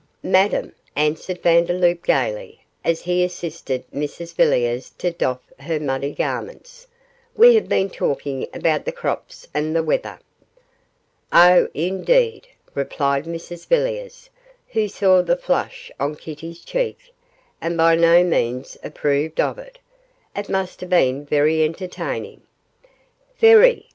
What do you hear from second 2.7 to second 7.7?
as he assisted Mrs Villiers to doff her muddy garments, 'we have